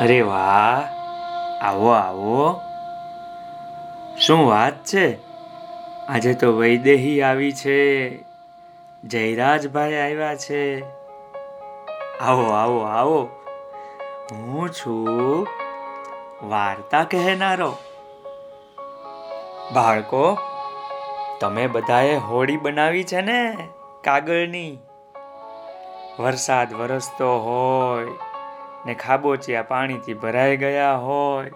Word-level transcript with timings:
અરે 0.00 0.20
વાહ. 0.20 1.00
આવો 1.64 1.88
આવો. 1.88 2.60
શું 4.18 4.48
વાત 4.48 4.84
છે? 4.84 5.18
આજે 6.06 6.34
તો 6.34 6.52
વૈદેહી 6.52 7.22
આવી 7.22 7.52
છે. 7.52 8.18
જયરાજભાઈ 9.04 9.94
આવ્યા 9.94 10.34
છે. 10.34 10.80
આવો 12.18 12.50
આવો 12.50 12.80
આવો. 12.80 13.28
હું 14.32 14.70
છું 14.70 15.46
વાર્તા 16.42 17.04
કહેનારો. 17.04 17.76
બાળકો, 19.72 20.38
તમે 21.40 21.66
બધાએ 21.66 22.16
હોળી 22.16 22.56
બનાવી 22.56 23.04
છે 23.04 23.20
ને 23.20 23.56
કાગળની? 24.04 24.78
વરસાદ 26.18 26.74
વરસતો 26.74 27.38
હોય. 27.38 28.29
ને 28.86 28.94
ખાબોચિયા 28.94 29.62
પાણીથી 29.62 30.14
ભરાઈ 30.14 30.56
ગયા 30.56 30.94
હોય. 30.94 31.50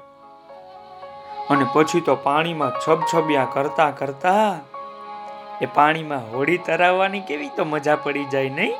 અને 1.50 1.66
પછી 1.73 2.00
તો 2.00 2.16
પાણીમાં 2.16 2.73
છબછબિયા 2.88 3.45
કરતા 3.45 3.91
કરતા 3.91 4.60
એ 5.62 5.66
પાણીમાં 5.66 6.33
હોળી 6.33 6.59
તરાવવાની 6.59 7.20
કેવી 7.20 7.48
તો 7.48 7.64
મજા 7.64 7.97
પડી 7.97 8.24
જાય 8.24 8.48
નહીં? 8.48 8.73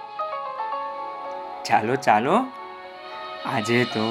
ચાલો 1.65 1.97
ચાલો. 1.97 2.47
આજે 3.47 3.85
તો 3.85 4.05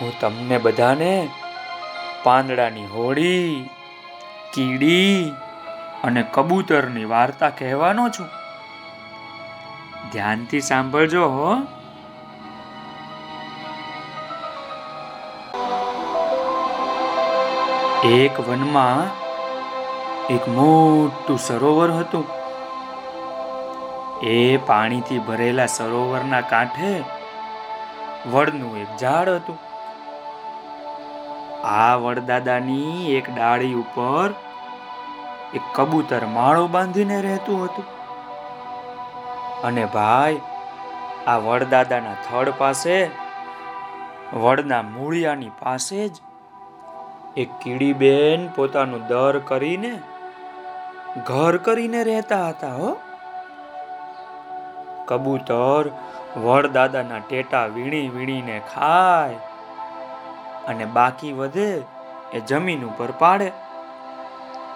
હું 0.00 0.20
તમને 0.20 0.58
બધાને 0.58 1.28
પાંદડાની 2.22 2.86
હોળી 2.86 3.70
કીડી 4.52 5.32
અને 6.04 6.24
કબૂતરની 6.32 7.04
વાર્તા 7.04 7.50
કહેવાનો 7.50 8.08
છું. 8.08 8.28
ધ્યાનથી 10.12 10.60
સાંભળજો 10.60 11.28
હો. 11.28 11.79
એક 18.04 18.40
વનમાં 18.40 19.00
એક 20.26 20.48
મોટું 20.48 21.38
સરોવર 21.38 21.90
હતું. 21.90 22.24
એ 24.22 24.56
પાણીથી 24.56 25.18
ભરેલા 25.18 25.66
સરોવરના 25.66 26.40
કાંઠે 26.40 27.04
વડનું 28.32 28.78
એક 28.78 28.96
ઝાડ 28.96 29.28
હતું. 29.28 29.58
આ 31.66 31.96
વડદાદાની 31.96 33.14
એક 33.14 33.34
ડાળી 33.34 33.74
ઉપર 33.74 34.34
એક 35.54 35.62
કબૂતર 35.74 36.24
માળો 36.24 36.66
બાંધીને 36.66 37.20
રહેતું 37.20 37.64
હતું. 37.64 37.84
અને 39.62 39.84
ભાઈ, 39.84 40.40
આ 41.26 41.36
વડદાદાના 41.36 42.14
થડ 42.14 42.52
પાસે, 42.58 43.10
વડના 44.32 44.82
મૂળિયાની 44.82 45.48
પાસે 45.48 46.08
જ 46.08 46.12
એક 47.36 47.48
કીડીબેન 47.62 48.48
પોતાનું 48.48 49.06
દર 49.06 49.38
કરીને 49.38 49.98
ઘર 51.26 51.56
કરીને 51.56 52.04
રહેતા 52.04 52.48
હતા, 52.48 52.74
હો. 52.74 53.00
કબૂતર 55.08 55.90
વડદાદાના 56.36 57.18
ટેટા 57.18 57.66
વીણી 57.66 58.08
વીણીને 58.08 58.60
ખાય 58.74 59.34
અને 60.66 60.84
બાકી 60.84 61.32
વધે 61.32 61.82
એ 62.32 62.40
જમીન 62.40 62.84
ઉપર 62.84 63.10
પાડે. 63.18 63.52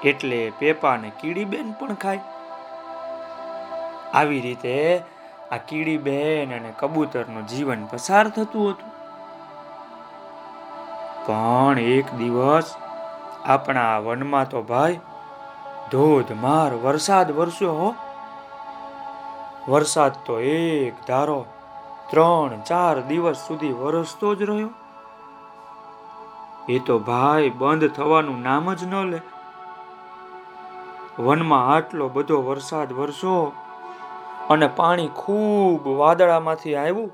એટલે 0.05 0.53
પેપા 0.59 0.97
ને 0.97 1.13
કીડીબેન 1.21 1.73
પણ 1.73 1.95
ખાય. 1.95 2.21
આવી 4.15 4.41
રીતે 4.41 4.99
આ 5.53 5.57
કીડીબેન 5.57 6.57
અને 6.57 6.73
કબૂતરનું 6.79 7.47
જીવન 7.47 7.87
પસાર 7.87 8.29
થતું 8.29 8.71
હતું. 8.71 8.94
પણ 11.27 11.79
એક 11.79 12.15
દિવસ 12.15 12.75
આપણા 13.45 13.99
વનમાં 13.99 14.49
તો 14.49 14.63
ભાઈ 14.63 15.01
ધોધમાર 15.91 16.75
વરસાદ 16.75 17.31
વરસ્યો 17.31 17.73
હો. 17.73 17.95
વરસાદ 19.69 20.13
તો 20.27 20.41
એક 20.41 20.95
ધારો 21.07 21.45
ત્રણ 22.11 22.61
ચાર 22.61 23.01
દિવસ 23.01 23.37
સુધી 23.37 23.73
વરસતો 23.73 24.35
જ 24.35 24.43
રહ્યો. 24.43 24.71
એ 26.69 26.79
તો 26.79 26.99
ભાઈ 26.99 27.51
બંધ 27.51 27.91
થવાનું 27.91 28.43
નામ 28.43 28.75
જ 28.75 28.85
ન 28.85 28.95
લે. 29.11 29.21
વનમાં 31.19 31.75
આટલો 31.75 32.09
બધો 32.09 32.43
વરસાદ 32.43 32.93
વરસો 32.93 33.53
અને 34.51 34.67
પાણી 34.67 35.09
ખૂબ 35.09 35.89
વાદળામાંથી 35.89 36.75
આવ્યું. 36.75 37.11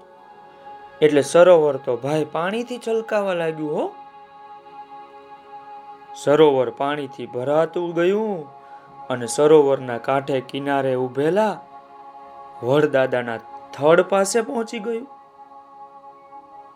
એટલે 1.03 1.23
સરોવર 1.23 1.77
તો 1.77 1.97
ભાઈ 1.97 2.25
પાણીથી 2.25 2.81
છલકાવા 2.89 3.33
લાગ્યું 3.33 3.75
હો. 3.75 3.95
સરોવર 6.25 6.71
પાણીથી 6.71 7.27
ભરાતું 7.27 7.95
ગયું 7.95 8.47
અને 9.11 9.27
સરોવરના 9.27 9.99
કાંઠે 9.99 10.41
કિનારે 10.41 10.95
ઉભેલા 10.95 11.55
વડદાદાના 12.63 13.39
થડ 13.73 14.01
પાસે 14.01 14.41
પહોંચી 14.41 14.79
ગયું. 14.79 15.07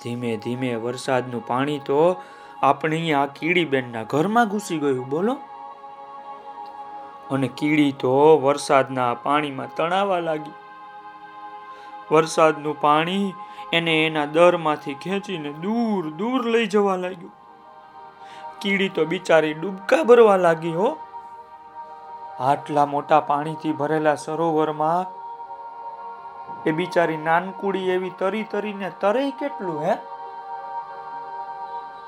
ધીમે 0.02 0.36
ધીમે 0.36 0.74
વરસાદનું 0.74 1.46
પાણી 1.46 1.78
તો 1.78 2.16
આપણી 2.62 3.12
આ 3.12 3.26
કીડીબેનના 3.26 4.02
ઘરમાં 4.02 4.48
ઘૂસી 4.48 4.78
ગયું, 4.78 5.08
બોલો? 5.08 5.34
અને 7.30 7.48
કીડી 7.48 7.92
તો 7.92 8.16
વરસાદના 8.38 9.14
પાણીમાં 9.14 9.74
તણાવા 9.76 10.18
લાગી. 10.18 10.58
વરસાદનું 12.10 12.80
પાણી 12.80 13.34
એને 13.72 14.06
એના 14.06 14.24
દરમાંથી 14.24 14.94
ખેંચીને 14.94 15.52
દૂર 15.52 16.10
દૂર 16.10 16.42
લઈ 16.48 16.66
જવા 16.66 16.96
લાગ્યું. 16.96 17.43
કીડી 18.64 18.88
તો 18.88 19.04
બિચારી 19.04 19.54
ડૂબકા 19.54 20.02
ભરવા 20.02 20.36
લાગી 20.36 20.74
હો. 20.74 20.96
આટલા 22.40 22.86
મોટા 22.86 23.20
પાણીથી 23.20 23.72
ભરેલા 23.72 24.14
સરોવરમાં 24.14 25.04
એ 26.66 26.70
બિચારી 26.70 27.16
નાનકુડી 27.16 27.90
એવી 27.90 28.10
તરી 28.18 28.42
તરીને 28.42 28.90
તરે 29.00 29.30
કેટલું, 29.30 29.82
હે? 29.82 29.96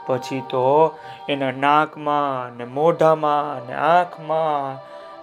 પછી 0.06 0.41
તો 0.41 0.94
એના 1.28 1.50
નાકમાં 1.50 2.56
ને 2.56 2.65
મોઢામાં 2.65 3.67
ને 3.67 3.75
આંખમાં 3.75 4.78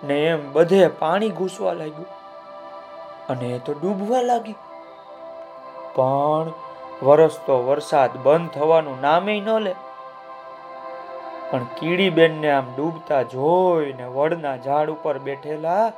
ને 0.07 0.25
એમ 0.25 0.51
બધે 0.53 0.88
પાણી 0.88 1.29
ઘૂસવા 1.29 1.73
લાગ્યું 1.73 2.09
અને 3.27 3.47
એ 3.47 3.59
તો 3.59 3.73
ડૂબવા 3.73 4.21
લાગી. 4.21 4.55
પણ 5.95 6.51
વરસતો 7.03 7.63
વરસાદ 7.63 8.17
બંધ 8.17 8.50
થવાનું 8.50 9.01
નામે 9.01 9.39
ન 9.39 9.50
લે. 9.59 9.75
પણ 11.53 11.65
કીડીબેનને 11.79 12.51
આમ 12.51 12.69
ડૂબતા 12.77 13.21
જોઈને 13.21 14.05
વડના 14.05 14.57
ઝાડ 14.57 14.89
ઉપર 14.89 15.17
બેઠેલા 15.17 15.91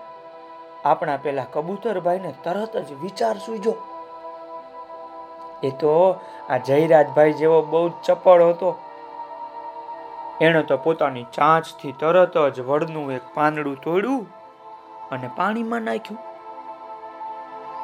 આપણા 0.85 1.17
પેલા 1.17 1.45
કબૂતરભાઈને 1.53 2.31
તરત 2.43 2.73
જ 2.87 2.97
વિચાર 3.01 3.35
સૂજો 3.37 3.73
એ 5.63 5.69
તો 5.69 5.93
આ 6.49 6.57
જયરાજભાઈ 6.57 7.33
જેવો 7.33 7.59
બહુ 7.61 7.81
ચપળ 8.03 8.41
હતો. 8.49 8.71
એણે 10.41 10.61
તો 10.63 10.77
પોતાની 10.77 11.23
ચાંચથી 11.23 11.91
તરત 11.91 12.35
જ 12.55 12.61
વડનું 12.61 13.11
એક 13.11 13.29
પાંદડું 13.33 13.77
તોડ્યું 13.83 14.25
અને 15.09 15.29
પાણીમાં 15.35 15.81
નાખ્યું. 15.81 16.19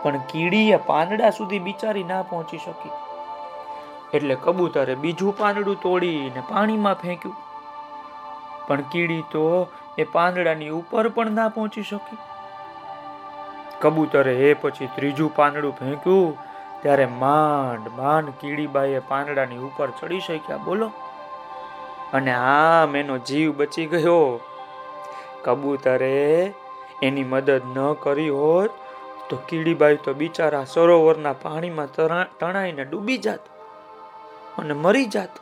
પણ 0.03 0.17
કીડીએ 0.17 0.77
પાંદડા 0.77 1.29
સુધી 1.29 1.59
બિચારી 1.59 2.03
ના 2.03 2.21
પહોંચી 2.21 2.57
શકી. 2.57 2.91
એટલે 4.13 4.35
કબૂતરે 4.35 4.95
બીજું 4.95 5.37
પાંદડું 5.37 5.81
તોડીને 5.81 6.43
પાણીમાં 6.49 6.93
ફેંક્યું. 6.93 7.50
પણ 8.71 8.89
કીડી 8.91 9.23
તો 9.31 9.45
એ 9.97 10.09
પાંદડાની 10.15 10.73
ઉપર 10.79 11.05
પણ 11.15 11.39
ના 11.39 11.53
પહોંચી 11.55 11.85
શકી. 11.91 12.19
કબૂતરે 13.81 14.33
એ 14.47 14.49
પછી 14.61 14.89
ત્રીજું 14.95 15.31
પાંદડું 15.35 15.77
ફેંક્યું, 15.77 16.35
ત્યારે 16.81 17.05
માંડ 17.21 17.87
માંડ 17.97 18.35
કીડીબાઈએ 18.41 19.01
પાંદડાની 19.07 19.63
ઉપર 19.67 19.89
ચડી 19.99 20.21
શક્યા, 20.27 20.65
બોલો. 20.65 20.87
અને 22.13 22.33
આમ 22.33 22.95
એનો 22.95 23.15
જીવ 23.27 23.49
બચી 23.57 23.85
ગયો. 23.85 24.21
કબૂતરે 25.45 26.15
એની 27.03 27.23
મદદ 27.23 27.63
ન 27.75 27.77
કરી 28.03 28.33
હોત, 28.39 28.71
તો 29.29 29.35
કીડીબાઈ 29.49 30.01
તો 30.05 30.13
બિચારા 30.13 30.65
સરોવરના 30.73 31.35
પાણીમાં 31.43 31.93
તણાઈને 32.39 32.83
ડૂબી 32.85 33.21
જાત 33.25 33.43
અને 34.59 34.73
મરી 34.83 35.07
જાત. 35.15 35.33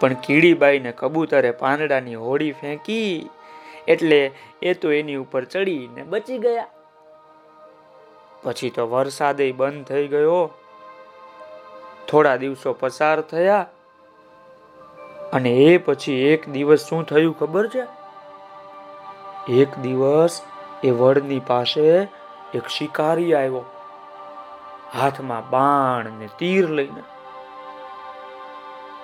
પણ 0.00 0.12
કીડીબાઈને 0.12 0.92
કબૂતરે 0.92 1.50
પાંદડાની 1.50 2.14
હોડી 2.14 2.52
ફેંકી 2.52 3.30
એટલે 3.88 4.32
એ 4.62 4.74
તો 4.74 4.92
એની 4.92 5.14
ઉપર 5.14 5.44
ચડીને 5.44 6.02
બચી 6.02 6.38
ગયા. 6.38 6.66
પછી 8.42 8.70
તો 8.70 8.88
વરસાદે 8.88 9.52
બંધ 9.52 9.84
થઈ 9.84 10.08
ગયો. 10.08 10.50
થોડા 12.08 12.36
દિવસો 12.36 12.72
પસાર 12.72 13.20
થયા 13.20 13.66
અને 15.32 15.50
એ 15.50 15.78
પછી 15.78 16.12
એક 16.12 16.48
દિવસ 16.48 16.88
શું 16.88 17.06
થયું 17.06 17.38
ખબર 17.38 17.68
છે? 17.68 17.84
એક 19.52 19.78
દિવસ 19.78 20.42
એ 20.84 20.90
વડની 20.90 21.40
પાસે 21.46 22.08
એક 22.54 22.66
શિકારી 22.68 23.34
આવ્યો. 23.34 23.64
હાથમાં 24.94 25.50
બાણ 25.50 26.04
ને 26.04 26.28
તીર 26.38 26.68
લઈને. 26.68 27.02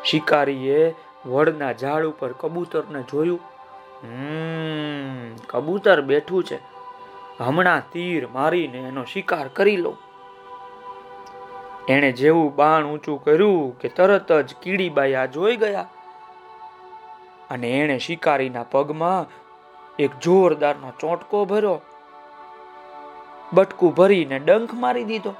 શિકારીએ 0.04 0.94
વડના 1.26 1.72
ઝાડ 1.72 2.04
ઉપર 2.04 2.32
કબૂતરને 2.32 3.02
જોયું. 3.02 3.40
કબૂતર 5.46 6.00
બેઠું 6.00 6.44
છે. 6.44 6.58
હમણાં 7.40 7.80
તીર 7.92 8.26
મારીને 8.26 8.78
એનો 8.78 9.04
શિકાર 9.04 9.48
કરી 9.48 9.76
લઉં 9.76 9.96
એણે 11.88 12.12
જેવું 12.12 12.54
બાણ 12.56 12.84
ઊંચું 12.84 13.24
કર્યું 13.24 13.78
કે 13.78 13.88
તરત 13.88 14.32
જ 14.32 14.54
કીડીબાઈ 14.62 15.14
આ 15.14 15.26
જોઈ 15.26 15.56
ગયા. 15.56 15.86
અને 17.50 17.70
એણે 17.70 17.98
શિકારીના 17.98 18.62
પગમાં 18.62 19.26
એક 19.98 20.12
જોરદારનો 20.22 20.92
ચોંટકો 21.00 21.44
ભર્યો. 21.44 21.80
બટકું 23.52 23.94
ભરીને 23.94 24.38
ડંખ 24.38 24.74
મારી 24.74 25.04
દીધો. 25.04 25.34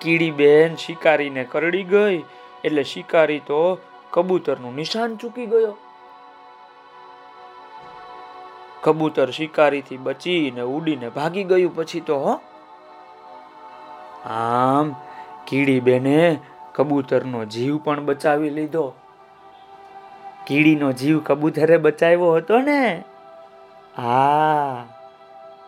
કીડી 0.00 0.30
બેન 0.30 0.76
શિકારીને 0.76 1.44
કરડી 1.44 1.82
ગઈ 1.84 2.18
એટલે 2.64 2.84
શિકારી 2.84 3.38
તો 3.38 3.78
કબૂતરનું 4.10 4.74
નિશાન 4.74 5.16
ચૂકી 5.16 5.46
ગયો. 5.46 5.76
કબૂતર 8.82 9.30
શિકારીથી 9.30 9.96
બચીને 9.96 10.60
ઉડીને 10.60 11.08
ભાગી 11.08 11.44
ગયું 11.44 11.76
પછી 11.76 12.00
તો 12.00 12.40
આમ 14.24 14.94
કીડી 15.46 15.80
બેને 15.80 16.38
કબૂતરનો 16.74 17.44
જીવ 17.44 17.78
પણ 17.78 18.04
બચાવી 18.04 18.50
લીધો. 18.50 18.94
કીડીનો 20.46 20.92
જીવ 20.92 21.20
કબૂતરે 21.20 21.76
બચાવ્યો 21.76 22.32
હતો 22.32 22.58
ને? 22.58 23.04
હા. 23.96 24.86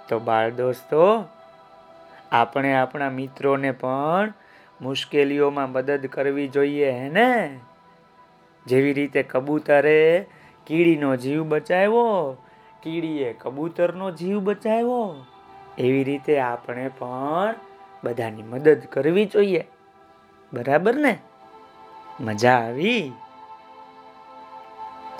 તો 0.09 0.19
બાળ 0.19 0.51
દોસ્તો, 0.51 1.25
આપણે 2.33 2.75
આપણા 2.75 3.11
મિત્રોને 3.11 3.71
પણ 3.71 4.33
મુશ્કેલીઓમાં 4.83 5.73
મદદ 5.73 6.07
કરવી 6.07 6.49
જોઈએ, 6.49 6.91
હે 6.91 7.09
ને? 7.09 7.61
જેવી 8.67 8.93
રીતે 8.93 9.23
કબૂતરે 9.23 10.27
કીડીનો 10.67 11.17
જીવ 11.17 11.43
બચાવ્યો, 11.43 12.37
કીડીએ 12.83 13.33
કબૂતરનો 13.33 14.11
જીવ 14.11 14.41
બચાવ્યો, 14.41 15.15
એવી 15.79 16.05
રીતે 16.05 16.39
આપણે 16.39 16.89
પણ 16.89 17.55
બધાની 18.05 18.43
મદદ 18.43 18.83
કરવી 18.93 19.25
જોઈએ. 19.25 19.69
બરાબર 20.53 20.95
ને? 20.95 21.19
મજા 22.21 22.53
આવી? 22.53 23.13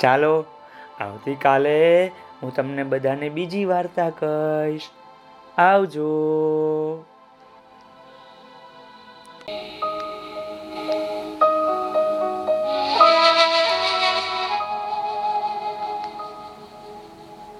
ચાલો, 0.01 0.45
આવતીકાલે 1.01 2.07
હું 2.43 2.55
તમને 2.55 2.83
બધાને 2.83 3.29
બીજી 3.29 3.65
વાર્તા 3.65 4.11
કહીશ. 4.11 4.89
આવજો. 5.59 6.09